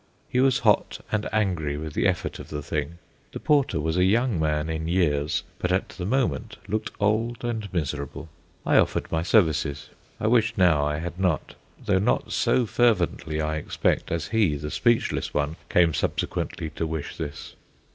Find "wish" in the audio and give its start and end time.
10.25-10.57, 16.87-17.15